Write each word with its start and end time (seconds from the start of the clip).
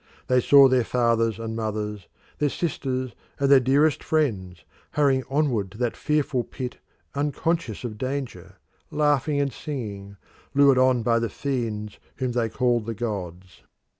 They 0.25 0.41
saw 0.41 0.67
their 0.67 0.83
fathers 0.83 1.37
and 1.37 1.55
mothers, 1.55 2.07
their 2.39 2.49
sisters 2.49 3.13
and 3.39 3.51
their 3.51 3.59
dearest 3.59 4.03
friends, 4.03 4.65
hurrying 4.93 5.23
onward 5.29 5.69
to 5.73 5.77
that 5.77 5.95
fearful 5.95 6.43
pit 6.43 6.79
unconscious 7.13 7.83
of 7.83 7.99
danger, 7.99 8.55
laughing 8.89 9.39
and 9.39 9.53
singing, 9.53 10.17
lured 10.55 10.79
on 10.79 11.03
by 11.03 11.19
the 11.19 11.29
fiends 11.29 11.99
whom 12.15 12.31
they 12.31 12.49
called 12.49 12.87
the 12.87 12.95
gods. 12.95 13.61